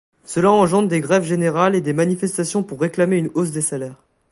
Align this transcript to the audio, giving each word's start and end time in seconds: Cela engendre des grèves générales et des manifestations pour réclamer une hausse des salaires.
Cela 0.25 0.51
engendre 0.51 0.87
des 0.87 0.99
grèves 0.99 1.25
générales 1.25 1.75
et 1.75 1.81
des 1.81 1.93
manifestations 1.93 2.63
pour 2.63 2.81
réclamer 2.81 3.17
une 3.17 3.29
hausse 3.35 3.51
des 3.51 3.61
salaires. 3.61 4.01